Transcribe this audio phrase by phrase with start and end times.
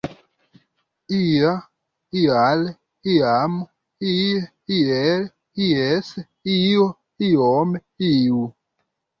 [1.17, 1.49] Ia,
[2.21, 2.63] ial,
[3.15, 3.59] iam,
[4.13, 4.41] ie,
[4.79, 5.29] iel,
[5.69, 6.11] ies,
[6.59, 6.91] io,
[7.29, 7.79] iom,
[8.13, 8.45] iu.